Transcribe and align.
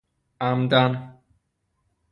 عمدا 0.41 1.13